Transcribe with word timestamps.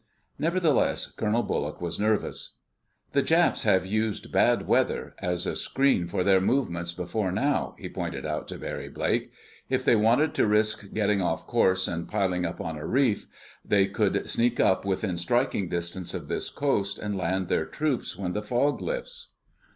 Nevertheless, 0.39 1.05
Colonel 1.05 1.43
Bullock 1.43 1.79
was 1.79 1.99
nervous. 1.99 2.55
"The 3.11 3.21
Japs 3.21 3.61
have 3.65 3.85
used 3.85 4.31
bad 4.31 4.67
weather 4.67 5.13
as 5.19 5.45
a 5.45 5.55
screen 5.55 6.07
for 6.07 6.23
their 6.23 6.41
movements 6.41 6.91
before 6.91 7.31
now," 7.31 7.75
he 7.77 7.87
pointed 7.87 8.25
out 8.25 8.47
to 8.47 8.57
Barry 8.57 8.89
Blake. 8.89 9.31
"If 9.69 9.85
they 9.85 9.95
wanted 9.95 10.33
to 10.33 10.47
risk 10.47 10.91
getting 10.91 11.21
off 11.21 11.45
course 11.45 11.87
and 11.87 12.07
piling 12.09 12.45
up 12.45 12.59
on 12.59 12.79
a 12.79 12.87
reef, 12.87 13.27
they 13.63 13.85
could 13.85 14.27
sneak 14.27 14.59
up 14.59 14.85
within 14.85 15.17
striking 15.19 15.69
distance 15.69 16.15
of 16.15 16.27
this 16.27 16.49
coast, 16.49 16.97
and 16.97 17.15
land 17.15 17.47
their 17.47 17.65
troops 17.67 18.17
when 18.17 18.33
the 18.33 18.41
fog 18.41 18.81
lifts." 18.81 19.27